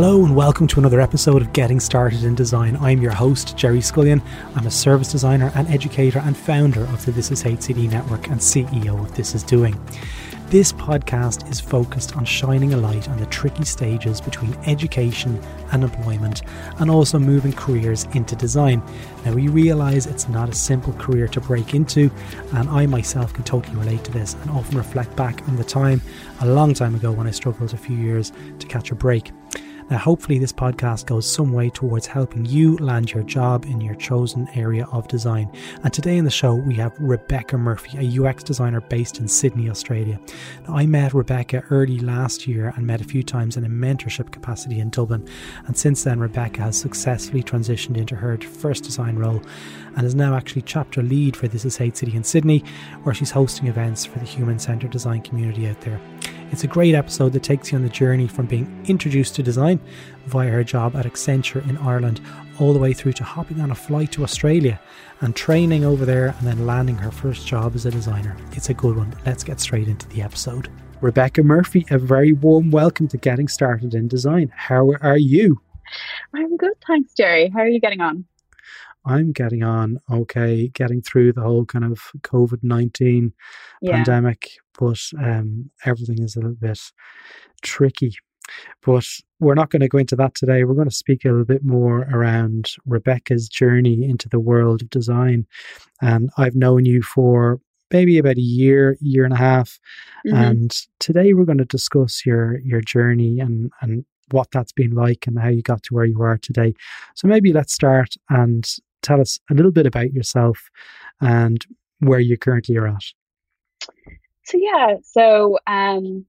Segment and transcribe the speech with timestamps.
[0.00, 2.76] Hello and welcome to another episode of Getting Started in Design.
[2.76, 4.22] I'm your host, Gerry Scullion.
[4.54, 8.38] I'm a service designer and educator and founder of the This Is HCD network and
[8.38, 9.76] CEO of This Is Doing.
[10.50, 15.82] This podcast is focused on shining a light on the tricky stages between education and
[15.82, 16.42] employment
[16.78, 18.80] and also moving careers into design.
[19.24, 22.08] Now, we realise it's not a simple career to break into,
[22.54, 26.00] and I myself can totally relate to this and often reflect back on the time
[26.40, 29.32] a long time ago when I struggled a few years to catch a break.
[29.90, 33.94] Now, hopefully, this podcast goes some way towards helping you land your job in your
[33.94, 35.50] chosen area of design.
[35.82, 39.70] And today in the show, we have Rebekah Murphy, a UX designer based in Sydney,
[39.70, 40.20] Australia.
[40.66, 44.30] Now, I met Rebekah early last year and met a few times in a mentorship
[44.30, 45.26] capacity in Dublin.
[45.66, 49.40] And since then, Rebekah has successfully transitioned into her first design role
[49.96, 52.62] and is now actually chapter lead for This Is HCD in Sydney,
[53.04, 55.98] where she's hosting events for the human centered design community out there.
[56.50, 59.78] It's a great episode that takes you on the journey from being introduced to design
[60.26, 62.22] via her job at Accenture in Ireland,
[62.58, 64.80] all the way through to hopping on a flight to Australia
[65.20, 68.34] and training over there and then landing her first job as a designer.
[68.52, 69.14] It's a good one.
[69.26, 70.70] Let's get straight into the episode.
[71.02, 74.50] Rebekah Murphy, a very warm welcome to Getting Started in Design.
[74.56, 75.60] How are you?
[76.34, 77.50] I'm good, thanks, Gerry.
[77.50, 78.24] How are you getting on?
[79.04, 83.32] I'm getting on okay, getting through the whole kind of COVID 19
[83.80, 83.92] yeah.
[83.92, 86.80] pandemic, but um, everything is a little bit
[87.62, 88.14] tricky.
[88.82, 89.04] But
[89.40, 90.64] we're not going to go into that today.
[90.64, 94.90] We're going to speak a little bit more around Rebekah's journey into the world of
[94.90, 95.46] design.
[96.00, 97.60] And I've known you for
[97.92, 99.78] maybe about a year, year and a half.
[100.26, 100.36] Mm-hmm.
[100.36, 105.26] And today we're going to discuss your your journey and and what that's been like
[105.26, 106.74] and how you got to where you are today.
[107.14, 108.68] So maybe let's start and
[109.02, 110.70] tell us a little bit about yourself
[111.20, 111.64] and
[112.00, 113.02] where you currently are at.
[114.44, 116.24] So yeah, so um,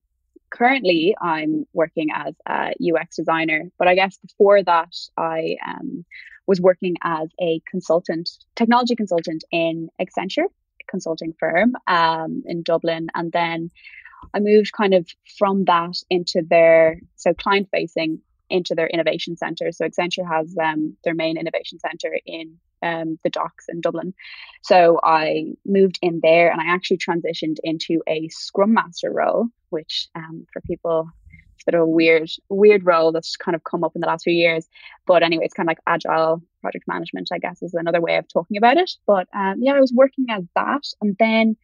[0.51, 6.05] currently I'm working as a UX designer, but I guess before that I um,
[6.47, 10.47] was working as a consultant, technology consultant in Accenture,
[10.89, 13.69] consulting firm um, in Dublin, and then
[14.33, 15.07] I moved kind of
[15.37, 19.71] from that into their so client facing into their innovation center.
[19.71, 24.13] So Accenture has um, their main innovation center in um, the docks in Dublin.
[24.63, 30.07] So I moved in there and I actually transitioned into a Scrum Master role, which
[30.15, 31.09] um, for people
[31.59, 34.07] it's a bit of a weird, weird role that's kind of come up in the
[34.07, 34.65] last few years.
[35.05, 38.27] But anyway, it's kind of like agile project management, I guess, is another way of
[38.29, 38.91] talking about it.
[39.05, 41.57] But um, yeah, I was working as that, and then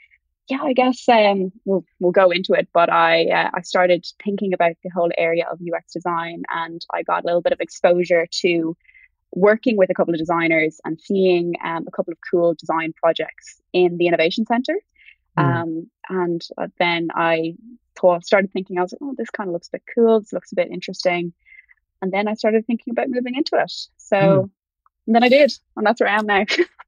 [0.47, 2.67] yeah, I guess um, we'll we'll go into it.
[2.73, 7.03] But I uh, I started thinking about the whole area of UX design, and I
[7.03, 8.77] got a little bit of exposure to
[9.31, 13.61] working with a couple of designers and seeing um, a couple of cool design projects
[13.73, 14.79] in the innovation center.
[15.37, 15.43] Mm.
[15.43, 17.55] Um, and uh, then I
[17.99, 20.21] thought, started thinking, I was like, oh, this kind of looks a bit cool.
[20.21, 21.33] This looks a bit interesting.
[22.01, 23.73] And then I started thinking about moving into it.
[23.97, 24.49] So mm.
[25.07, 26.45] then I did, and that's where I am now.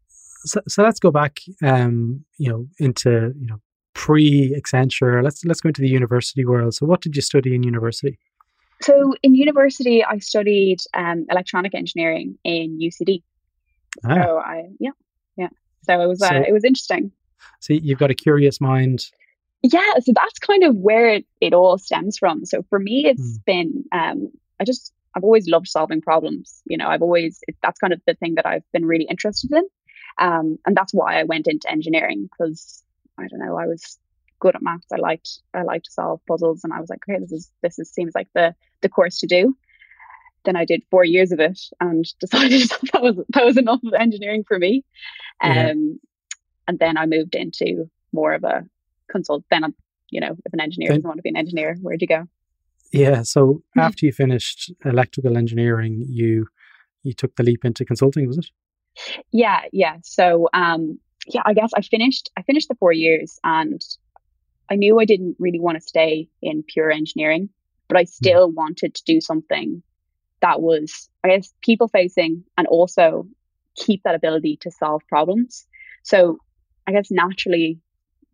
[0.47, 3.59] so, so let's go back, um, you know, into you know
[3.93, 5.23] pre Accenture.
[5.23, 6.73] Let's let's go into the university world.
[6.73, 8.17] So, what did you study in university?
[8.81, 13.23] So, in university, I studied um, electronic engineering in UCD.
[14.05, 14.13] Ah.
[14.13, 14.91] So, I yeah,
[15.35, 15.49] yeah.
[15.83, 17.11] So it was uh, it was interesting.
[17.59, 19.05] So you've got a curious mind.
[19.63, 22.45] Yeah, so that's kind of where it, it all stems from.
[22.45, 23.45] So for me, it's mm.
[23.45, 26.61] been um, I just I've always loved solving problems.
[26.65, 29.51] You know, I've always it, that's kind of the thing that I've been really interested
[29.51, 29.63] in.
[30.19, 32.83] Um, and that's why I went into engineering because
[33.19, 33.97] I don't know, I was
[34.39, 34.87] good at maths.
[34.91, 37.79] I liked I liked to solve puzzles, and I was like, okay, this is this
[37.79, 39.55] is seems like the the course to do.
[40.45, 43.93] Then I did four years of it and decided that was that was enough of
[43.93, 44.83] engineering for me.
[45.41, 45.73] Um, yeah.
[46.67, 48.65] and then I moved into more of a
[49.11, 49.43] consult.
[49.51, 49.75] Then I'm,
[50.09, 52.27] you know, if an engineer doesn't want to be an engineer, where'd you go?
[52.91, 53.23] Yeah.
[53.23, 53.79] So mm-hmm.
[53.79, 56.47] after you finished electrical engineering, you
[57.03, 58.47] you took the leap into consulting, was it?
[59.31, 59.97] Yeah, yeah.
[60.03, 63.81] So um yeah, I guess I finished I finished the four years and
[64.69, 67.49] I knew I didn't really want to stay in pure engineering,
[67.87, 68.07] but I hmm.
[68.07, 69.81] still wanted to do something
[70.41, 73.27] that was, I guess, people facing and also
[73.75, 75.65] keep that ability to solve problems.
[76.03, 76.39] So
[76.85, 77.79] I guess naturally,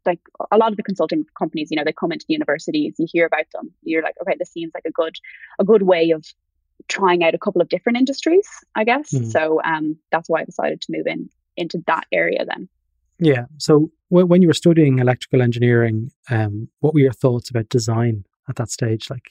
[0.05, 0.19] like
[0.51, 3.25] a lot of the consulting companies, you know, they come into the universities, you hear
[3.25, 5.15] about them, you're like, okay, this seems like a good,
[5.59, 6.25] a good way of
[6.87, 9.11] trying out a couple of different industries, I guess.
[9.11, 9.31] Mm.
[9.31, 12.67] So um, that's why I decided to move in into that area then.
[13.19, 13.45] Yeah.
[13.57, 18.25] So w- when you were studying electrical engineering, um, what were your thoughts about design
[18.49, 19.09] at that stage?
[19.09, 19.29] Like,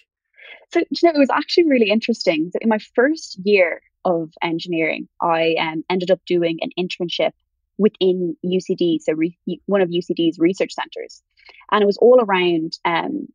[0.72, 2.50] so you know, it was actually really interesting.
[2.52, 7.32] So in my first year of engineering, I um, ended up doing an internship
[7.78, 11.22] within UCD, so re- one of UCD's research centers,
[11.70, 13.28] and it was all around um,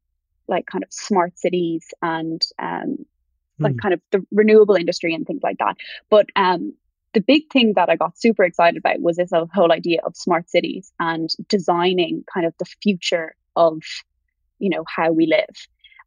[0.48, 2.98] like kind of smart cities and um,
[3.60, 3.82] like mm.
[3.82, 5.76] kind of the renewable industry and things like that.
[6.10, 6.74] But um,
[7.14, 10.50] the big thing that I got super excited about was this whole idea of smart
[10.50, 13.82] cities and designing kind of the future of,
[14.60, 15.56] you know, how we live.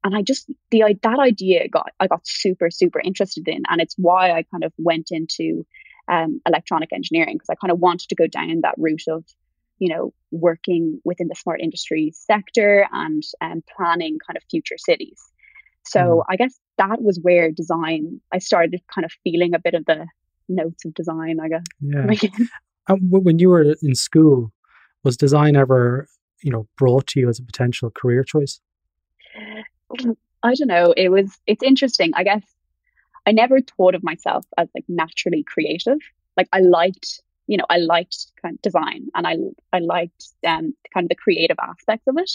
[0.03, 3.95] And I just the that idea got I got super super interested in, and it's
[3.99, 5.67] why I kind of went into
[6.09, 9.25] um, electronic engineering because I kind of wanted to go down that route of
[9.81, 15.30] you know, working within the smart industry sector and um, planning kind of future cities.
[15.85, 16.25] So mm.
[16.29, 20.07] I guess that was where design, I started kind of feeling a bit of the
[20.49, 21.65] notes of design, I guess.
[21.81, 22.07] Yeah.
[22.89, 24.53] um, when you were in school,
[25.03, 26.09] was design ever,
[26.43, 28.61] you know, brought to you as a potential career choice?
[30.43, 30.95] I don't know.
[30.97, 32.13] It was, it's interesting.
[32.15, 32.43] I guess
[33.27, 35.99] I never thought of myself as like naturally creative.
[36.37, 39.37] Like I liked you know, I liked kind of design and I
[39.73, 42.31] I liked um, kind of the creative aspects of it,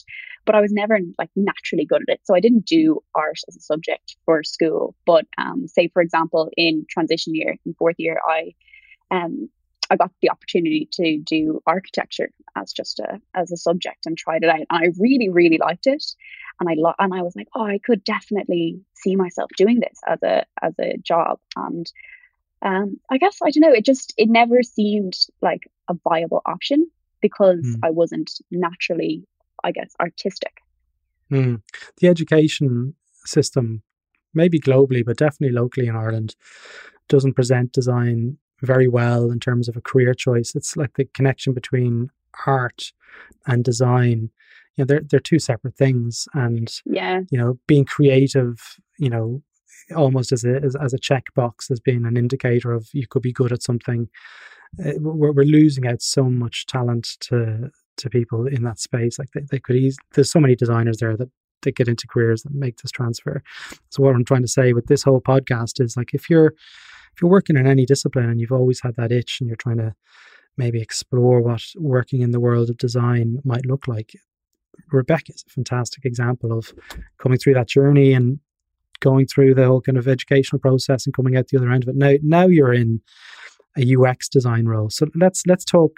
[0.45, 2.19] but I was never like naturally good at it.
[2.25, 4.93] So I didn't do art as a subject for school.
[5.05, 8.55] But um, say for example, in transition year, in fourth year, I
[9.09, 9.47] um,
[9.89, 14.43] I got the opportunity to do architecture as just a as a subject and tried
[14.43, 16.03] it out, and I really really liked it.
[16.59, 19.97] And I lo- and I was like, oh, I could definitely see myself doing this
[20.05, 21.39] as a as a job.
[21.55, 21.89] And
[22.65, 23.73] um, I guess I don't know.
[23.73, 26.89] It just it never seemed like a viable option
[27.21, 27.79] because mm.
[27.83, 29.23] I wasn't naturally,
[29.63, 30.57] I guess, artistic.
[31.31, 31.61] Mm.
[31.97, 33.83] The education system,
[34.33, 36.35] maybe globally, but definitely locally in Ireland,
[37.07, 40.55] doesn't present design very well in terms of a career choice.
[40.55, 42.09] It's like the connection between
[42.47, 42.93] art
[43.45, 44.31] and design.
[44.75, 49.43] You know, they're they're two separate things, and yeah, you know, being creative, you know,
[49.95, 53.33] almost as a as, as a checkbox as being an indicator of you could be
[53.33, 54.09] good at something.
[54.83, 59.17] Uh, we're, we're losing out so much talent to to people in that space.
[59.17, 59.97] Like they, they could ease.
[60.13, 61.29] There's so many designers there that
[61.61, 63.41] that get into careers that make this transfer.
[63.89, 67.21] So what I'm trying to say with this whole podcast is like if you're if
[67.21, 69.93] you're working in any discipline and you've always had that itch and you're trying to
[70.57, 74.13] maybe explore what working in the world of design might look like.
[74.91, 76.73] Rebekah is a fantastic example of
[77.17, 78.39] coming through that journey and
[79.05, 81.89] going through the whole kind of educational process and coming out the other end of
[81.89, 81.95] it.
[81.95, 83.01] Now, now you're in
[83.77, 84.89] a UX design role.
[84.89, 85.91] So let's let's talk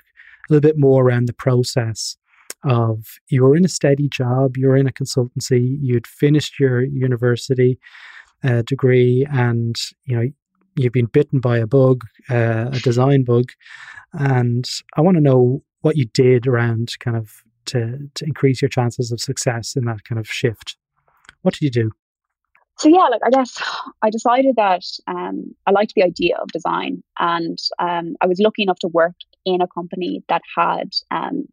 [0.50, 2.18] a little bit more around the process
[2.64, 7.80] of you were in a steady job, you're in a consultancy, you'd finished your university
[8.44, 9.76] uh, degree, and
[10.06, 10.28] you know
[10.76, 13.46] you've been bitten by a bug, uh, a design bug,
[14.14, 17.32] and I want to know what you did around kind of
[17.68, 20.78] to to increase your chances of success in that kind of shift.
[21.42, 21.92] What did you do?
[22.80, 23.58] So yeah, like I guess
[24.02, 28.64] I decided that um, I liked the idea of design, and um, I was lucky
[28.64, 29.16] enough to work
[29.46, 31.48] in a company that had um,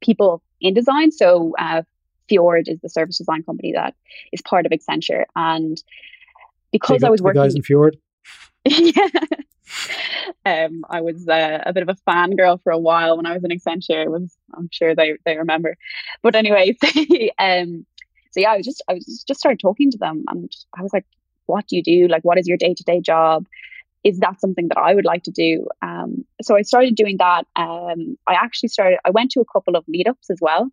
[0.00, 1.12] people in design.
[1.12, 1.82] So uh,
[2.28, 3.94] Fjord is the service design company that
[4.32, 5.82] is part of Accenture, and
[6.70, 7.96] because I was working, guys in Fjord.
[8.64, 9.08] yeah.
[10.44, 13.44] Um, I was uh, a bit of a fangirl for a while when I was
[13.44, 14.08] in Accenture.
[14.08, 15.76] Was I'm sure they they remember,
[16.22, 16.76] but anyway,
[17.38, 17.86] um,
[18.32, 20.92] so yeah, I was just I was just started talking to them, and I was
[20.92, 21.06] like,
[21.46, 22.08] "What do you do?
[22.08, 23.46] Like, what is your day to day job?
[24.04, 27.46] Is that something that I would like to do?" Um, so I started doing that.
[27.56, 28.98] Um, I actually started.
[29.04, 30.68] I went to a couple of meetups as well,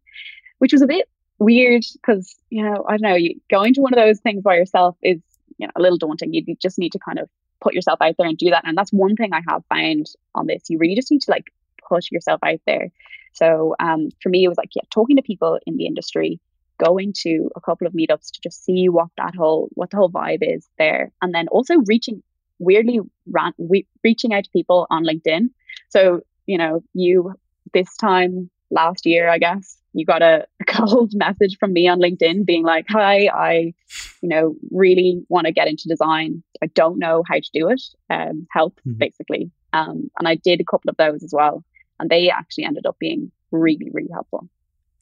[0.59, 3.15] which was a bit weird because you know I don't know.
[3.15, 5.19] You, going to one of those things by yourself is
[5.57, 6.33] you know a little daunting.
[6.33, 7.29] You, you just need to kind of
[7.61, 8.63] put yourself out there and do that.
[8.65, 10.63] And that's one thing I have found on this.
[10.69, 11.51] You really just need to like
[11.87, 12.89] put yourself out there.
[13.33, 16.39] So um, for me, it was like, yeah, talking to people in the industry,
[16.83, 20.11] going to a couple of meetups to just see what that whole what the whole
[20.11, 21.11] vibe is there.
[21.21, 22.23] And then also reaching
[22.57, 25.49] weirdly ran, we, reaching out to people on linkedin.
[25.89, 27.33] So you know you
[27.73, 31.99] this time last year i guess you got a, a cold message from me on
[31.99, 33.73] linkedin being like hi i
[34.21, 36.43] you know really want to get into design.
[36.61, 38.97] I don't know how to do it um, help mm-hmm.
[38.97, 39.51] basically.
[39.71, 41.63] Um, and i did a couple of those as well.
[41.99, 44.49] And they actually ended up being really really helpful.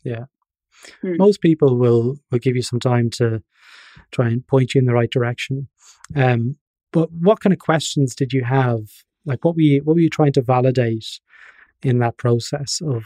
[0.04, 0.26] Yeah
[1.02, 1.18] Hmm.
[1.18, 3.42] Most people will will give you some time to
[4.12, 5.68] try and point you in the right direction.
[6.16, 6.56] Um,
[6.92, 8.80] but what kind of questions did you have?
[9.26, 11.20] Like, what were you what were you trying to validate
[11.84, 13.06] in that process of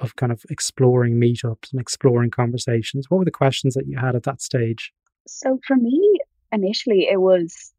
[0.00, 3.06] of kind of exploring meetups and exploring conversations?
[3.08, 4.92] What were the questions that you had at that stage?
[5.26, 6.18] So for me,
[6.52, 7.72] initially, it was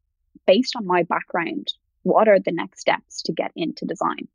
[0.46, 1.72] based on my background.
[2.02, 4.28] What are the next steps to get into design?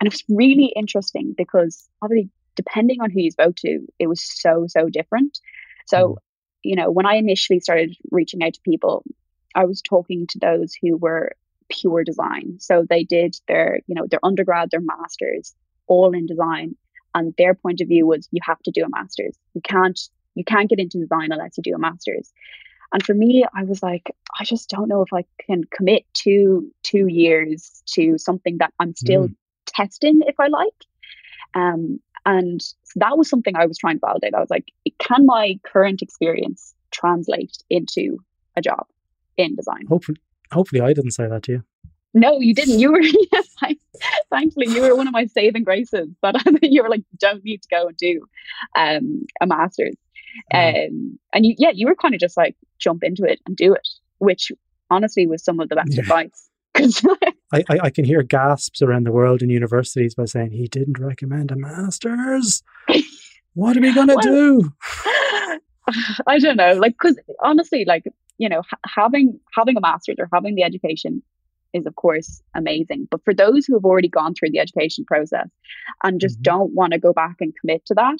[0.00, 4.22] And it was really interesting because obviously depending on who you spoke to, it was
[4.22, 5.38] so, so different.
[5.86, 6.16] So, mm.
[6.62, 9.04] you know, when I initially started reaching out to people,
[9.54, 11.32] I was talking to those who were
[11.68, 12.56] pure design.
[12.58, 15.54] So they did their, you know, their undergrad, their masters,
[15.86, 16.76] all in design.
[17.14, 19.36] And their point of view was you have to do a master's.
[19.54, 19.98] You can't
[20.36, 22.32] you can't get into design unless you do a master's.
[22.92, 26.70] And for me, I was like, I just don't know if I can commit to
[26.82, 29.34] two years to something that I'm still mm.
[29.66, 30.86] testing if I like.
[31.54, 32.60] Um, and
[32.96, 34.34] that was something I was trying to validate.
[34.34, 34.66] I was like,
[34.98, 38.18] can my current experience translate into
[38.56, 38.86] a job
[39.36, 39.86] in design?
[39.88, 40.18] Hopefully,
[40.52, 41.64] hopefully, I didn't say that to you.
[42.12, 42.80] No, you didn't.
[42.80, 43.00] You were,
[43.32, 43.48] yes,
[44.30, 46.08] thankfully, you were one of my saving graces.
[46.20, 48.20] But you were like, don't need to go and do
[48.76, 49.94] um, a master's.
[50.52, 50.88] Mm.
[50.88, 53.72] Um, and you, yeah, you were kind of just like, jump into it and do
[53.74, 54.50] it, which
[54.90, 56.00] honestly was some of the best yeah.
[56.00, 56.48] advice.
[56.72, 57.04] Because
[57.52, 60.98] I, I, I, can hear gasps around the world in universities by saying he didn't
[60.98, 62.62] recommend a master's.
[63.54, 64.72] what are we gonna well, do?
[66.26, 66.74] I don't know.
[66.74, 68.04] Like, because honestly, like
[68.38, 71.22] you know, ha- having having a master's or having the education
[71.72, 73.08] is of course amazing.
[73.10, 75.48] But for those who have already gone through the education process
[76.02, 76.42] and just mm-hmm.
[76.42, 78.18] don't want to go back and commit to that,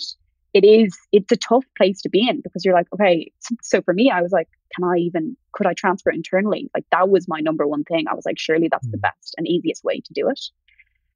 [0.52, 3.30] it is it's a tough place to be in because you're like, okay,
[3.62, 6.70] so for me, I was like, can I even could I transfer internally?
[6.74, 8.06] Like that was my number one thing.
[8.10, 8.92] I was like, surely that's mm-hmm.
[8.92, 9.02] the mm.
[9.02, 10.40] best and easiest way to do it.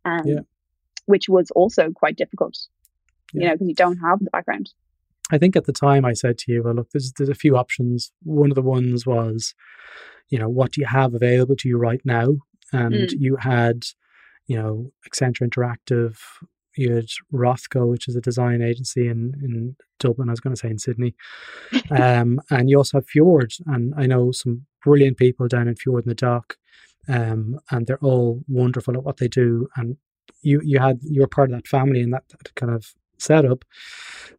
[0.05, 0.41] Um, yeah.
[1.07, 2.59] which was also quite difficult,
[3.33, 3.41] yeah.
[3.41, 4.71] you know, because you don't have the background.
[5.33, 7.57] I think at the time I said to you, well, look, there's there's a few
[7.57, 8.12] options.
[8.23, 9.55] One of the ones was
[10.31, 12.29] you know, what do you have available to you right now?
[12.73, 13.14] And mm.
[13.17, 13.85] you had,
[14.47, 16.17] you know, Accenture Interactive,
[16.76, 20.61] you had Rothco, which is a design agency in, in Dublin, I was going to
[20.61, 21.14] say in Sydney.
[21.90, 23.52] um, and you also have Fjord.
[23.66, 26.57] And I know some brilliant people down in Fjord in the dock.
[27.09, 29.69] Um, and they're all wonderful at what they do.
[29.76, 29.97] And
[30.43, 33.64] you you had you were part of that family and that, that kind of setup.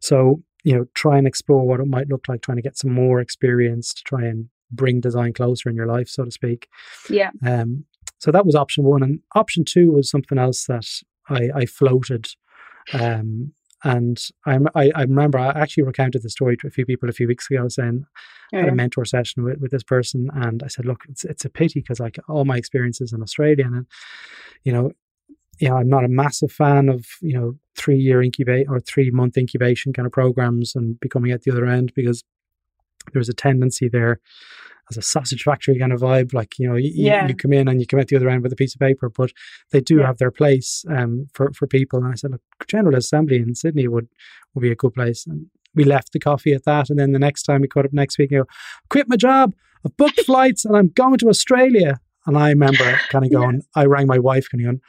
[0.00, 2.92] So, you know, try and explore what it might look like trying to get some
[2.92, 6.68] more experience to try and bring design closer in your life, so to speak.
[7.08, 7.30] Yeah.
[7.44, 7.84] Um,
[8.18, 10.86] so that was option one, and option two was something else that
[11.28, 12.28] I, I floated.
[12.92, 13.52] Um,
[13.84, 17.12] and I, I, I remember I actually recounted the story to a few people a
[17.12, 18.04] few weeks ago, saying
[18.54, 21.24] oh, I had a mentor session with, with this person, and I said, look, it's
[21.24, 23.86] it's a pity because like all my experiences in Australia, and
[24.64, 24.92] you know,
[25.58, 29.10] you know, I'm not a massive fan of you know three year incubate or three
[29.10, 32.24] month incubation kind of programs and becoming at the other end because
[33.12, 34.20] there's a tendency there
[34.90, 36.32] as a sausage factory kind of vibe.
[36.32, 37.26] Like, you know, you, yeah.
[37.26, 39.08] you come in and you come out the other end with a piece of paper,
[39.08, 39.32] but
[39.72, 40.06] they do yeah.
[40.06, 41.98] have their place um, for, for people.
[41.98, 44.08] And I said, look, General Assembly in Sydney would,
[44.54, 45.26] would be a good place.
[45.26, 46.88] And we left the coffee at that.
[46.90, 48.48] And then the next time we caught up next week, you go,
[48.88, 49.54] quit my job.
[49.84, 52.00] I've booked flights and I'm going to Australia.
[52.26, 53.82] And I remember kind of going, yeah.
[53.82, 54.80] I rang my wife kind of going,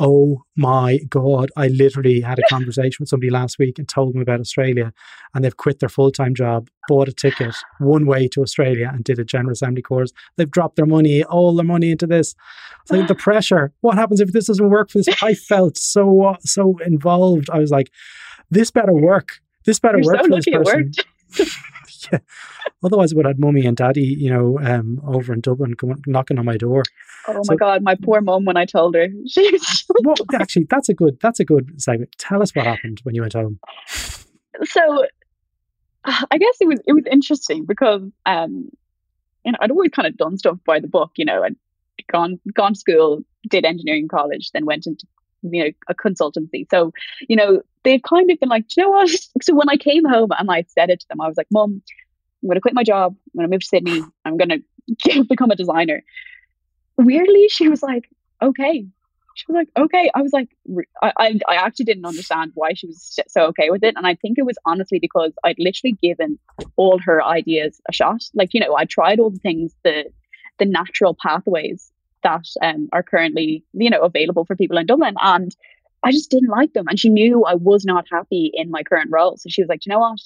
[0.00, 4.20] oh my god i literally had a conversation with somebody last week and told them
[4.20, 4.92] about australia
[5.34, 9.18] and they've quit their full-time job bought a ticket one way to australia and did
[9.18, 10.12] a general assembly course.
[10.36, 12.34] They've dropped their money all their money into this.
[12.86, 13.72] So the pressure.
[13.80, 15.22] What happens if this doesn't work for this?
[15.22, 17.48] I felt so so involved.
[17.50, 17.90] I was like
[18.50, 19.40] this better work.
[19.64, 20.92] This better You're work so for this person
[22.12, 22.18] yeah.
[22.84, 25.74] Otherwise, I would have mummy and daddy, you know, um, over in Dublin
[26.06, 26.82] knocking on my door.
[27.28, 29.08] Oh so, my god, my poor mum when I told her.
[30.04, 32.14] well, actually, that's a good that's a good segment.
[32.18, 33.58] Tell us what happened when you went home.
[34.64, 35.06] So,
[36.04, 38.68] I guess it was it was interesting because um,
[39.44, 41.12] you know, I'd always kind of done stuff by the book.
[41.16, 41.56] You know, I'd
[42.10, 45.06] gone gone to school, did engineering college, then went into
[45.52, 46.66] you know a consultancy.
[46.70, 46.92] So,
[47.28, 49.10] you know, they've kind of been like, you know what?
[49.42, 51.82] So when I came home and I said it to them, I was like, Mom,
[52.42, 53.14] I'm going to quit my job.
[53.16, 54.02] I'm going to move to Sydney.
[54.24, 54.62] I'm going
[55.00, 56.02] to become a designer.
[56.96, 58.08] Weirdly, she was like,
[58.42, 58.86] okay.
[59.36, 60.10] She was like, okay.
[60.14, 60.48] I was like,
[61.02, 63.96] I, I actually didn't understand why she was so okay with it.
[63.96, 66.38] And I think it was honestly because I'd literally given
[66.76, 68.22] all her ideas a shot.
[68.34, 70.04] Like, you know, I tried all the things, the,
[70.58, 71.90] the natural pathways
[72.24, 75.14] that um, are currently, you know, available for people in Dublin.
[75.20, 75.54] And
[76.02, 76.86] I just didn't like them.
[76.88, 79.36] And she knew I was not happy in my current role.
[79.36, 80.18] So she was like, you know what?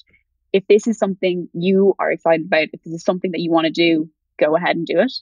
[0.52, 3.66] If this is something you are excited about, if this is something that you want
[3.66, 4.08] to do,
[4.40, 5.12] go ahead and do it.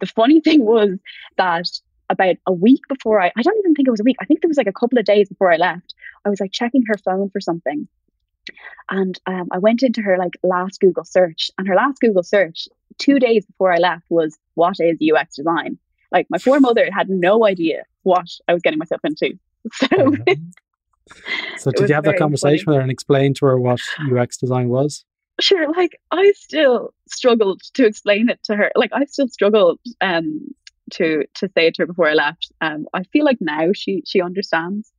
[0.00, 0.90] The funny thing was
[1.36, 1.66] that
[2.08, 4.40] about a week before I, I don't even think it was a week, I think
[4.40, 6.98] there was like a couple of days before I left, I was like checking her
[6.98, 7.86] phone for something.
[8.90, 12.68] And um, I went into her like last Google search, and her last Google search
[12.98, 15.78] two days before I left was, What is UX design?
[16.12, 19.38] Like my poor mother had no idea what I was getting myself into.
[19.74, 20.16] So,
[21.58, 22.76] so did you have that conversation funny.
[22.76, 25.04] with her and explain to her what UX design was?
[25.38, 25.70] Sure.
[25.70, 28.70] Like I still struggled to explain it to her.
[28.74, 30.40] Like I still struggled um,
[30.92, 32.52] to to say it to her before I left.
[32.60, 34.92] Um, I feel like now she she understands.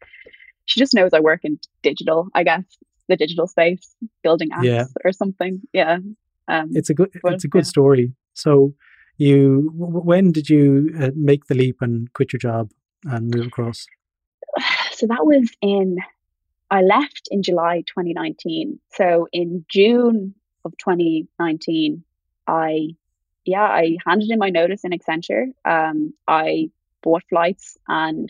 [0.65, 2.27] She just knows I work in digital.
[2.35, 2.63] I guess
[3.07, 4.85] the digital space, building apps yeah.
[5.03, 5.61] or something.
[5.73, 5.97] Yeah.
[6.47, 7.69] Um, it's a good it's a good yeah.
[7.69, 8.13] story.
[8.33, 8.73] So
[9.21, 12.71] you when did you uh, make the leap and quit your job
[13.05, 13.85] and move across?
[14.91, 15.97] so that was in,
[16.69, 18.79] I left in July 2019.
[18.93, 20.33] So in June
[20.65, 22.03] of 2019,
[22.47, 22.89] I,
[23.45, 25.47] yeah, I handed in my notice in Accenture.
[25.65, 26.71] Um, I
[27.03, 28.29] bought flights and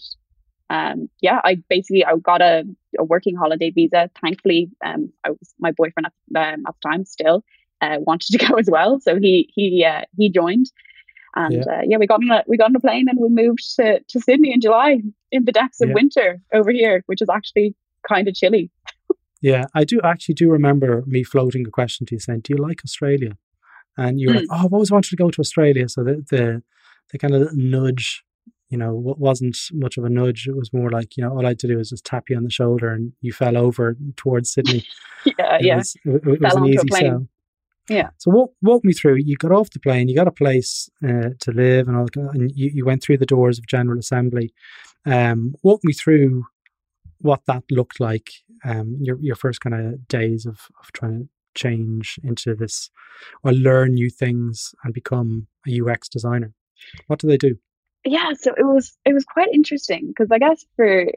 [0.70, 2.64] um, yeah, I basically I got a,
[2.98, 4.10] a working holiday visa.
[4.22, 7.44] Thankfully, um, I was my boyfriend at, um, at the time still
[7.82, 10.68] uh, wanted to go as well, so he he uh, he joined,
[11.36, 11.74] and yeah.
[11.74, 14.00] Uh, yeah, we got on a we got on a plane and we moved to
[14.08, 15.96] to Sydney in July in the depths of yeah.
[15.96, 17.76] winter over here, which is actually
[18.08, 18.72] kind of chilly.
[19.44, 22.62] Yeah, I do actually do remember me floating a question to you saying, "Do you
[22.62, 23.38] like Australia?"
[23.98, 24.40] And you were mm.
[24.42, 26.64] like, "Oh, I've always wanted to go to Australia." So the the,
[27.12, 28.24] the kind of nudge,
[28.70, 30.46] you know, wasn't much of a nudge.
[30.48, 32.38] It was more like, you know, all I had to do was just tap you
[32.38, 34.86] on the shoulder, and you fell over towards Sydney.
[35.26, 37.28] yeah, it yeah, was, it, it was an easy sell.
[37.90, 38.10] Yeah.
[38.18, 39.18] So walk walk me through.
[39.18, 40.08] You got off the plane.
[40.08, 42.08] You got a place uh, to live, and all.
[42.16, 44.54] And you, you went through the doors of General Assembly.
[45.06, 46.46] Um, walk me through
[47.20, 48.32] what that looked like.
[48.64, 52.90] Um, your your first kind of days of of trying to change into this
[53.44, 56.54] or learn new things and become a UX designer.
[57.08, 57.58] What do they do?
[58.06, 61.08] Yeah, so it was it was quite interesting because I guess for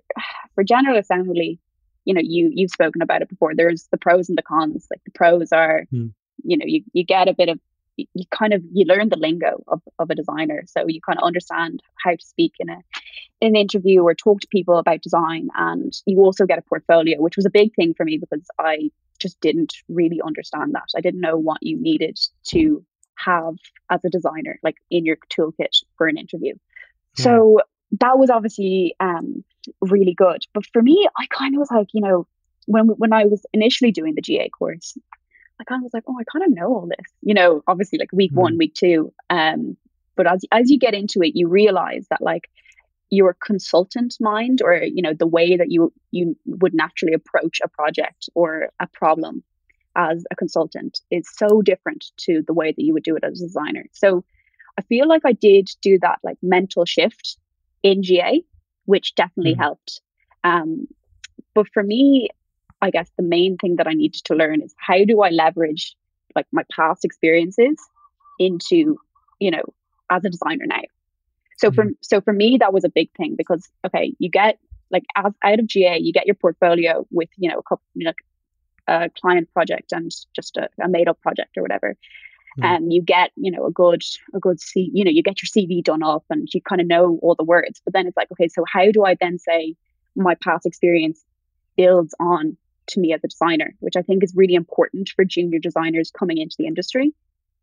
[0.55, 1.59] for General Assembly,
[2.05, 3.53] you know, you you've spoken about it before.
[3.55, 4.87] There's the pros and the cons.
[4.91, 6.09] Like the pros are hmm
[6.45, 7.59] you know you, you get a bit of
[7.97, 10.65] you kind of you learn the lingo of, of a designer.
[10.67, 12.79] So you kind of understand how to speak in a
[13.41, 15.49] in an interview or talk to people about design.
[15.57, 18.91] And you also get a portfolio which was a big thing for me because i
[19.21, 20.89] just didn't really understand that.
[20.97, 22.85] I didn't know what you needed to
[23.17, 23.55] have
[23.91, 26.55] as a designer like in your toolkit for an interview.
[26.55, 27.23] Mm.
[27.23, 27.61] so
[28.01, 29.45] that was obviously um,
[29.81, 30.43] really good.
[30.53, 32.27] But for me i kind of was like you know
[32.67, 34.99] when when i was initially doing the ga course
[35.61, 37.99] I kind of was like, oh, I kind of know all this, you know, obviously
[37.99, 38.37] like week mm.
[38.37, 39.13] one, week two.
[39.31, 39.77] Um,
[40.17, 42.51] but as as you get into it, you realize that like
[43.11, 47.69] your consultant mind or you know the way that you you would naturally approach a
[47.69, 49.43] project or a problem
[49.97, 53.41] as a consultant is so different to the way that you would do it as
[53.41, 53.85] a designer.
[53.93, 54.25] So
[54.77, 57.39] I feel like I did do that like mental shift
[57.83, 58.43] in GA,
[58.87, 59.59] which definitely mm.
[59.59, 60.01] helped.
[60.43, 60.89] Um,
[61.55, 62.29] but for me,
[62.85, 65.97] I guess the main thing that I needed to learn is how do I leverage
[66.37, 67.79] like my past experiences
[68.39, 68.99] into,
[69.41, 69.63] you know,
[70.11, 70.83] as a designer now.
[71.57, 71.75] So mm-hmm.
[71.75, 74.59] for so for me that was a big thing because okay, you get
[74.91, 78.05] like as, out of GA, you get your portfolio with you know a couple you
[78.05, 78.13] know,
[78.87, 81.97] a client project and just a, a made up project or whatever.
[82.59, 82.65] Mm.
[82.65, 84.03] And you get, you know, a good,
[84.35, 86.87] a good C, you know, you get your CV done up and you kind of
[86.87, 87.81] know all the words.
[87.85, 89.75] But then it's like, okay, so how do I then say
[90.15, 91.25] my past experience
[91.77, 92.57] builds on
[92.89, 96.39] to me as a designer, which I think is really important for junior designers coming
[96.39, 97.13] into the industry,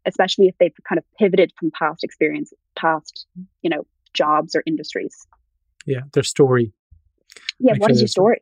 [0.06, 3.26] especially if they've kind of pivoted from past experience, past,
[3.62, 5.16] you know, jobs or industries.
[5.86, 6.74] Yeah, their story.
[7.60, 8.42] Yeah, like what is uh, your story?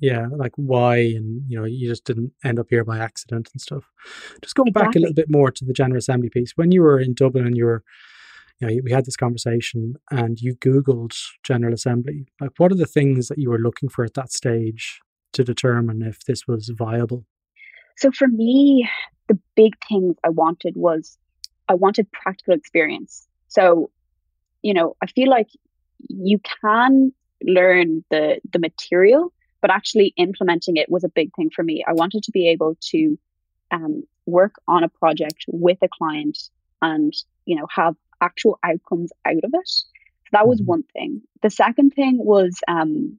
[0.00, 3.60] Yeah, like why, and you know, you just didn't end up here by accident and
[3.60, 3.84] stuff.
[4.42, 4.86] Just going exactly.
[4.86, 7.46] back a little bit more to the General Assembly piece, when you were in Dublin
[7.46, 7.82] and you were
[8.60, 12.26] you know, we had this conversation and you Googled General Assembly.
[12.40, 15.00] Like, what are the things that you were looking for at that stage
[15.32, 17.24] to determine if this was viable?
[17.96, 18.88] So for me,
[19.28, 21.18] the big things I wanted was
[21.68, 23.26] I wanted practical experience.
[23.48, 23.90] So,
[24.62, 25.48] you know, I feel like
[26.08, 27.12] you can
[27.42, 31.84] learn the the material, but actually implementing it was a big thing for me.
[31.86, 33.18] I wanted to be able to
[33.70, 36.38] um, work on a project with a client
[36.80, 37.12] and
[37.44, 39.68] you know have actual outcomes out of it.
[39.68, 40.68] So that was mm-hmm.
[40.68, 41.22] one thing.
[41.42, 43.18] The second thing was um,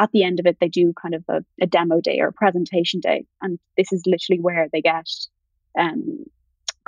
[0.00, 2.32] at the end of it, they do kind of a, a demo day or a
[2.32, 3.26] presentation day.
[3.42, 5.06] And this is literally where they get
[5.78, 6.24] um,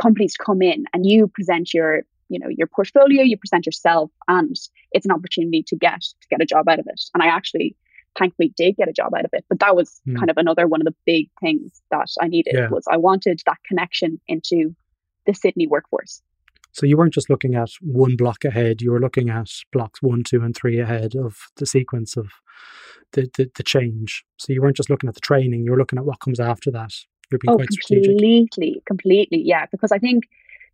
[0.00, 4.56] companies come in and you present your you know your portfolio you present yourself and
[4.92, 7.76] it's an opportunity to get to get a job out of it and i actually
[8.18, 10.16] thankfully did get a job out of it but that was mm.
[10.16, 12.68] kind of another one of the big things that i needed yeah.
[12.70, 14.74] was i wanted that connection into
[15.26, 16.22] the sydney workforce
[16.72, 20.24] so you weren't just looking at one block ahead, you were looking at blocks one,
[20.24, 22.30] two, and three ahead of the sequence of
[23.12, 24.24] the, the, the change.
[24.38, 26.70] So you weren't just looking at the training, you were looking at what comes after
[26.72, 26.92] that.
[27.30, 28.50] You're being oh, quite completely, strategic.
[28.50, 29.66] completely, completely, yeah.
[29.70, 30.24] Because I think,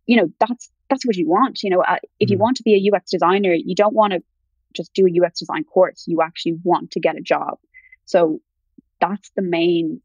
[0.07, 1.63] you know, that's that's what you want.
[1.63, 2.31] You know, uh, if mm.
[2.31, 4.23] you want to be a UX designer, you don't want to
[4.75, 6.03] just do a UX design course.
[6.07, 7.57] You actually want to get a job.
[8.05, 8.41] So
[8.99, 10.01] that's the main.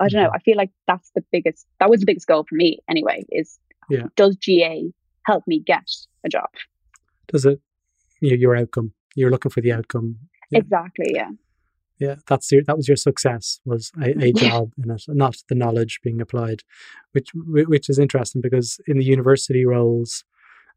[0.00, 0.28] I don't know.
[0.28, 0.36] Mm-hmm.
[0.36, 1.66] I feel like that's the biggest.
[1.78, 3.24] That was the biggest goal for me, anyway.
[3.30, 3.58] Is
[3.88, 4.04] yeah.
[4.16, 4.90] does GA
[5.26, 5.88] help me get
[6.24, 6.48] a job.
[7.28, 7.60] Does it?
[8.20, 8.92] Your, your outcome.
[9.14, 10.16] You're looking for the outcome.
[10.50, 10.60] Yeah.
[10.60, 11.12] Exactly.
[11.14, 11.30] Yeah.
[12.04, 15.54] Yeah, that's your, that was your success was a, a job in it, not the
[15.54, 16.62] knowledge being applied,
[17.12, 20.24] which which is interesting because in the university roles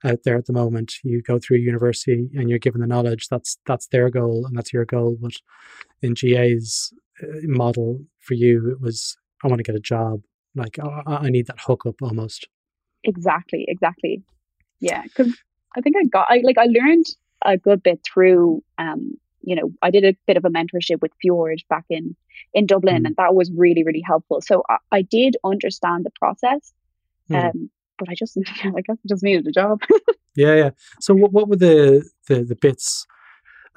[0.05, 3.27] out there at the moment, you go through university and you're given the knowledge.
[3.29, 5.17] That's that's their goal and that's your goal.
[5.19, 5.33] But
[6.01, 10.21] in GA's uh, model for you, it was I want to get a job.
[10.55, 12.47] Like I, I need that hookup almost.
[13.03, 14.23] Exactly, exactly.
[14.79, 15.35] Yeah, because
[15.75, 17.05] I think I got I like I learned
[17.43, 21.11] a good bit through um you know I did a bit of a mentorship with
[21.21, 22.15] Fjord back in
[22.53, 23.07] in Dublin, mm.
[23.07, 24.41] and that was really really helpful.
[24.41, 26.73] So I, I did understand the process,
[27.29, 27.49] mm.
[27.49, 29.81] um, but I just I guess I just needed a job.
[30.35, 30.69] yeah, yeah.
[30.99, 33.05] So what what were the the the bits?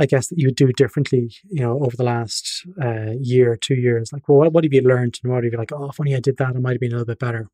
[0.02, 3.74] I guess that you would do differently, you know, over the last uh, year, two
[3.74, 4.14] years.
[4.14, 5.72] Like, well, what, what have you learned, and what have you like?
[5.72, 7.50] Oh, if only I did that, it might have been a little bit better.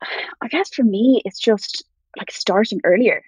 [0.40, 1.84] I guess for me, it's just
[2.16, 3.22] like starting earlier.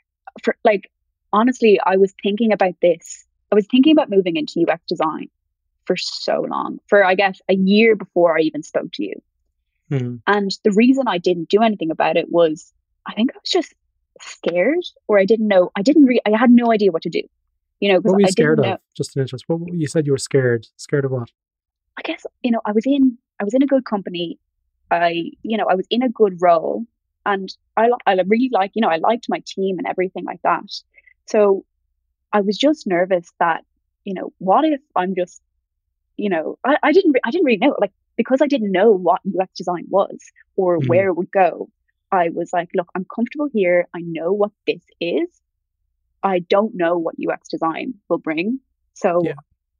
[0.44, 0.88] For like,
[1.32, 3.26] honestly, I was thinking about this.
[3.50, 5.28] I was thinking about moving into UX design
[5.84, 9.14] for so long, for I guess a year before I even spoke to you.
[9.90, 10.16] Mm-hmm.
[10.26, 12.72] And the reason I didn't do anything about it was
[13.06, 13.74] I think I was just
[14.20, 15.70] scared, or I didn't know.
[15.76, 16.04] I didn't.
[16.04, 17.22] Re- I had no idea what to do.
[17.80, 18.64] You know, what were you I scared of?
[18.64, 18.76] Know.
[18.96, 19.44] Just an interest.
[19.46, 20.66] What you said you were scared.
[20.76, 21.30] Scared of what?
[21.96, 23.16] I guess you know I was in.
[23.40, 24.38] I was in a good company.
[24.90, 26.84] I you know I was in a good role,
[27.24, 30.64] and I I really like you know I liked my team and everything like that.
[31.26, 31.64] So
[32.32, 33.64] I was just nervous that
[34.04, 35.40] you know what if I'm just
[36.16, 39.20] you know I, I didn't I didn't really know like because I didn't know what
[39.26, 40.18] UX design was
[40.56, 40.88] or mm.
[40.88, 41.70] where it would go.
[42.10, 43.86] I was like, look, I'm comfortable here.
[43.94, 45.28] I know what this is.
[46.22, 48.60] I don't know what UX design will bring.
[48.94, 49.34] So yeah.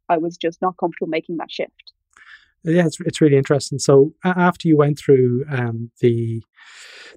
[0.09, 1.93] I was just not comfortable making that shift.
[2.65, 3.79] Yeah, it's, it's really interesting.
[3.79, 6.43] So after you went through um, the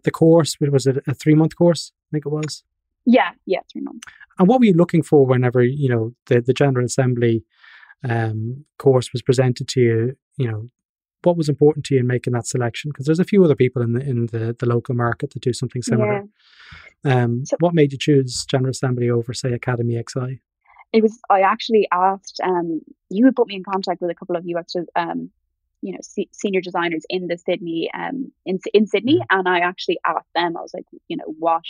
[0.03, 1.91] the course, was it a three month course?
[2.09, 2.63] I think it was.
[3.05, 4.07] Yeah, yeah, three months.
[4.39, 7.43] And what were you looking for whenever you know the the General Assembly
[8.07, 10.17] um, course was presented to you?
[10.37, 10.69] You know,
[11.23, 12.89] what was important to you in making that selection?
[12.91, 15.53] Because there's a few other people in the in the, the local market that do
[15.53, 16.23] something similar.
[17.03, 17.23] Yeah.
[17.23, 20.39] Um, so, what made you choose General Assembly over, say, Academy XI?
[20.93, 22.39] It was I actually asked.
[22.43, 25.29] Um, you had put me in contact with a couple of UX, um,
[25.81, 29.25] you know, c- senior designers in the Sydney, um, in in Sydney, mm.
[29.29, 30.57] and I actually asked them.
[30.57, 31.63] I was like, you know, what,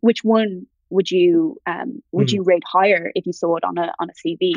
[0.00, 2.34] which one would you um would mm.
[2.34, 4.52] you rate higher if you saw it on a on a CV?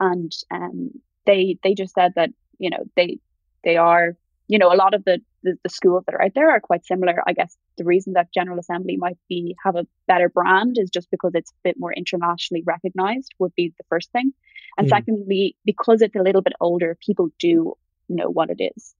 [0.00, 0.90] And um,
[1.26, 3.18] they they just said that you know they
[3.64, 4.16] they are,
[4.48, 6.84] you know, a lot of the, the, the schools that are out there are quite
[6.84, 7.22] similar.
[7.26, 11.10] I guess the reason that General Assembly might be have a better brand is just
[11.10, 14.32] because it's a bit more internationally recognized would be the first thing.
[14.78, 14.90] And mm.
[14.90, 17.74] secondly, because it's a little bit older, people do
[18.08, 18.94] know what it is.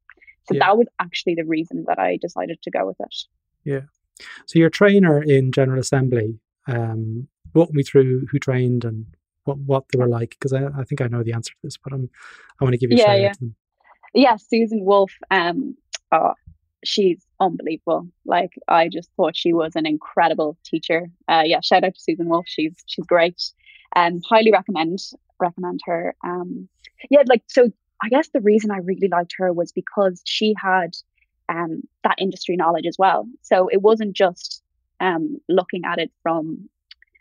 [0.49, 0.67] So yeah.
[0.67, 3.15] that was actually the reason that I decided to go with it.
[3.65, 3.83] Yeah.
[4.47, 9.07] So your trainer in General Assembly, um, walk me through who trained and
[9.45, 11.77] what, what they were like, because I, I think I know the answer to this,
[11.77, 12.09] but I'm,
[12.61, 13.33] I want to give you a yeah, yeah
[14.15, 15.77] yeah, Susan Wolf, um,
[16.13, 16.35] oh,
[16.85, 18.09] she's unbelievable.
[18.25, 21.09] Like I just thought she was an incredible teacher.
[21.29, 22.47] Uh, yeah, shout out to Susan Wolf.
[22.49, 23.41] She's she's great.
[23.97, 24.99] Um, highly recommend
[25.41, 26.15] recommend her.
[26.25, 26.69] Um,
[27.11, 27.71] yeah, like so.
[28.05, 30.91] I guess the reason I really liked her was because she had
[31.49, 33.27] um that industry knowledge as well.
[33.43, 34.63] So it wasn't just
[35.01, 36.69] um looking at it from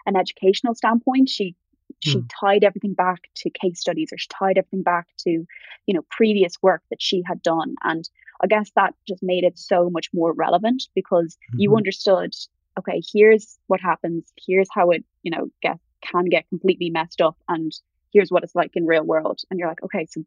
[0.06, 1.30] an educational standpoint.
[1.30, 1.56] She
[2.00, 2.30] she mm.
[2.40, 6.54] tied everything back to case studies or she tied everything back to you know previous
[6.62, 8.10] work that she had done and
[8.42, 11.60] i guess that just made it so much more relevant because mm-hmm.
[11.60, 12.34] you understood
[12.80, 17.38] okay here's what happens here's how it you know get can get completely messed up
[17.48, 17.74] and
[18.12, 20.24] here's what it's like in real world and you're like okay so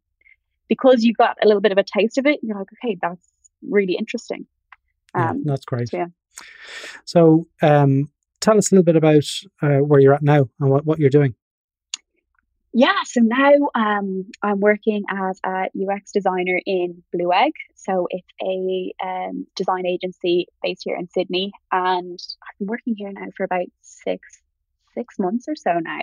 [0.68, 3.28] because you got a little bit of a taste of it you're like okay that's
[3.68, 4.46] really interesting
[5.14, 6.06] um, yeah, that's great so, yeah
[7.04, 9.24] so um, tell us a little bit about
[9.62, 11.34] uh, where you're at now and what, what you're doing
[12.76, 17.52] yeah, so now um, I'm working as a UX designer in Blue Egg.
[17.76, 23.12] So it's a um, design agency based here in Sydney, and I've been working here
[23.12, 24.42] now for about six
[24.92, 26.00] six months or so now.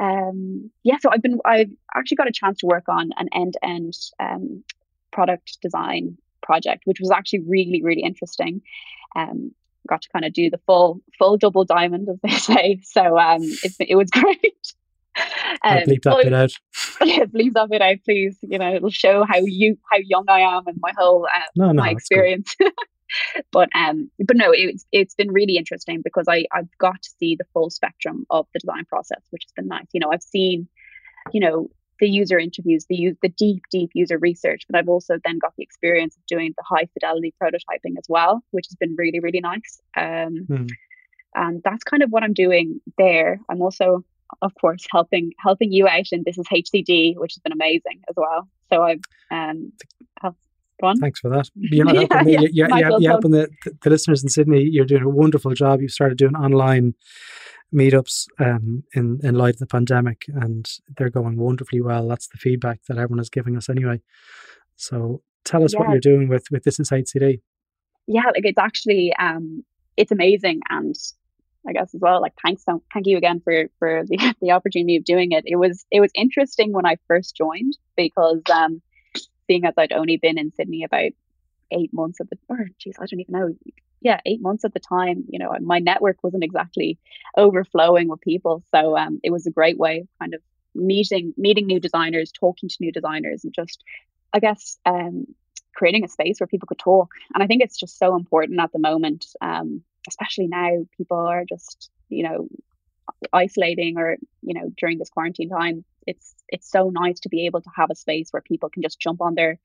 [0.00, 3.52] Um, yeah, so I've been I've actually got a chance to work on an end
[3.52, 4.64] to end
[5.10, 8.62] product design project, which was actually really really interesting.
[9.16, 9.52] Um,
[9.88, 12.80] got to kind of do the full full double diamond, as they say.
[12.84, 14.74] So um, it, it was great.
[15.64, 16.52] Um, bleep that bit out.
[17.06, 18.38] Yeah, bleep that bit out, please.
[18.42, 21.72] You know, it'll show how you how young I am and my whole uh, no,
[21.72, 22.56] no, my experience.
[23.52, 27.36] but um, but no, it's it's been really interesting because I I've got to see
[27.36, 29.86] the full spectrum of the design process, which has been nice.
[29.92, 30.68] You know, I've seen,
[31.32, 31.70] you know,
[32.02, 35.54] the user interviews, the use the deep deep user research, but I've also then got
[35.56, 39.38] the experience of doing the high fidelity prototyping as well, which has been really really
[39.40, 39.80] nice.
[39.96, 40.68] Um, mm.
[41.36, 43.40] and that's kind of what I'm doing there.
[43.48, 44.04] I'm also
[44.40, 48.16] of course, helping helping you out and this is HCD, which has been amazing as
[48.16, 48.48] well.
[48.68, 49.72] So I've um,
[50.20, 50.34] have,
[51.00, 51.48] Thanks for that.
[51.54, 52.32] You're not helping yeah, me.
[52.32, 53.48] You're, you're, you're, you're helping the,
[53.82, 54.62] the listeners in Sydney.
[54.68, 55.80] You're doing a wonderful job.
[55.80, 56.94] You've started doing online
[57.72, 62.08] meetups um, in in light of the pandemic, and they're going wonderfully well.
[62.08, 64.00] That's the feedback that everyone is giving us anyway.
[64.76, 65.80] So tell us yeah.
[65.80, 67.40] what you're doing with with this inside HCD.
[68.06, 69.64] yeah, like it's actually um,
[69.96, 70.94] it's amazing, and
[71.66, 75.04] I guess as well, like thanks, thank you again for for the, the opportunity of
[75.04, 75.44] doing it.
[75.46, 78.82] It was it was interesting when I first joined because um,
[79.46, 81.12] seeing as I'd only been in Sydney about
[81.70, 83.54] eight months at the or geez, I don't even know.
[84.02, 85.24] Yeah, eight months at the time.
[85.28, 86.98] You know, my network wasn't exactly
[87.36, 90.40] overflowing with people, so um, it was a great way of kind of
[90.74, 93.82] meeting meeting new designers, talking to new designers, and just
[94.32, 95.26] I guess um,
[95.74, 97.10] creating a space where people could talk.
[97.32, 100.84] And I think it's just so important at the moment, um, especially now.
[100.96, 102.48] People are just you know
[103.32, 105.84] isolating or you know during this quarantine time.
[106.08, 108.98] It's it's so nice to be able to have a space where people can just
[109.00, 109.60] jump on their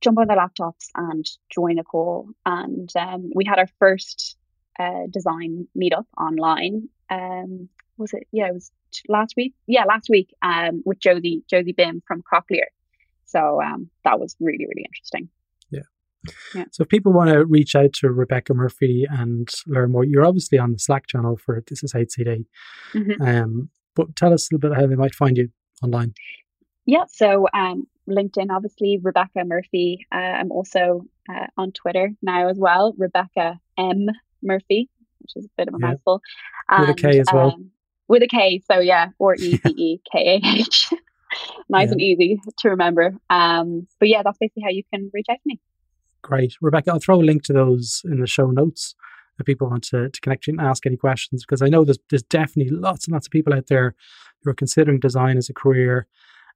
[0.00, 2.28] jump on their laptops and join a call.
[2.44, 4.36] And um, we had our first
[4.78, 6.88] uh, design meetup online.
[7.10, 8.26] Um, was it?
[8.32, 8.70] Yeah, it was
[9.08, 9.54] last week.
[9.66, 12.68] Yeah, last week um, with Josie Josie Bim from Croplier.
[13.24, 15.28] So um, that was really really interesting.
[15.70, 15.80] Yeah.
[16.54, 16.64] Yeah.
[16.72, 20.58] So if people want to reach out to Rebekah Murphy and learn more, you're obviously
[20.58, 22.44] on the Slack channel for This Is HCD.
[22.92, 23.22] Mm-hmm.
[23.22, 25.48] Um, but tell us a little bit how they might find you
[25.82, 26.14] online.
[26.84, 30.06] Yeah, so um, LinkedIn, obviously, Rebekah Murphy.
[30.12, 34.06] Uh, I'm also uh, on Twitter now as well, Rebekah M
[34.42, 34.88] Murphy,
[35.20, 35.86] which is a bit of a yeah.
[35.88, 36.20] mouthful.
[36.68, 37.52] And, with a K as well.
[37.52, 37.70] Um,
[38.08, 40.92] with a K, so yeah, or E C E K A H.
[41.68, 41.92] nice yeah.
[41.92, 43.14] and easy to remember.
[43.30, 45.60] Um, but yeah, that's basically how you can reach out to me.
[46.22, 46.54] Great.
[46.60, 48.94] Rebekah, I'll throw a link to those in the show notes
[49.38, 51.98] if people want to, to connect you and ask any questions because I know there's,
[52.10, 53.94] there's definitely lots and lots of people out there
[54.42, 56.06] who are considering design as a career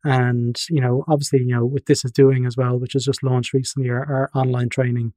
[0.04, 3.22] and, you know, obviously, you know, what This Is Doing as well, which has just
[3.22, 5.12] launched recently, our, our online training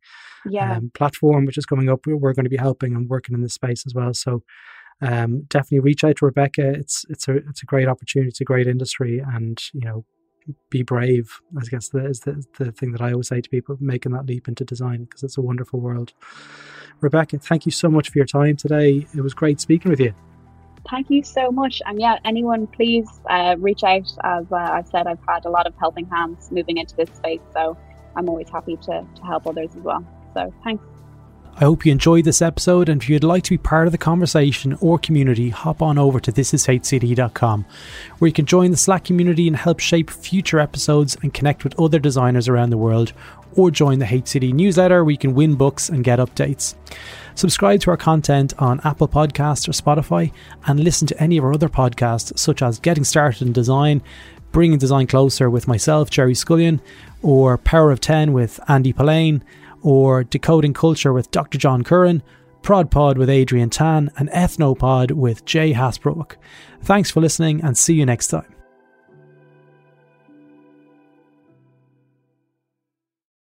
[0.46, 0.78] yeah.
[0.78, 3.54] um, platform, which is coming up, we're going to be helping and working in this
[3.54, 4.14] space as well.
[4.14, 4.44] So
[5.02, 6.74] um, definitely reach out to Rebekah.
[6.74, 8.30] It's it's a it's a great opportunity.
[8.30, 10.06] It's a great industry, and you know,
[10.70, 11.40] be brave.
[11.58, 14.26] I guess that is the the thing that I always say to people making that
[14.26, 16.14] leap into design because it's a wonderful world.
[17.02, 19.08] Rebekah, thank you so much for your time today.
[19.16, 20.14] It was great speaking with you
[20.90, 21.82] thank you so much.
[21.86, 24.08] And yeah, anyone, please uh, reach out.
[24.24, 27.44] As uh, I've said, I've had a lot of helping hands moving into this space,
[27.56, 27.78] so
[28.16, 30.06] I'm always happy to, to help others as well.
[30.36, 30.84] So thanks.
[31.56, 33.98] I hope you enjoyed this episode, and if you'd like to be part of the
[34.00, 37.66] conversation or community, hop on over to thisishcd.com,
[38.18, 41.80] where you can join the Slack community and help shape future episodes and connect with
[41.80, 43.14] other designers around the world,
[43.56, 46.74] or join the HCD newsletter where you can win books and get updates.
[47.36, 50.32] Subscribe to our content on Apple Podcasts or Spotify
[50.66, 54.02] and listen to any of our other podcasts, such as Getting Started in Design,
[54.52, 56.82] Bringing Design Closer with myself, Gerry Scullion,
[57.22, 59.44] or Power of 10 with Andy Polaine,
[59.84, 61.58] or Decoding Culture with Dr.
[61.58, 62.24] John Curran,
[62.62, 66.38] Prod Pod with Adrienne Tan, and Ethnopod with Jay Hasbrouck.
[66.82, 68.53] Thanks for listening and see you next time.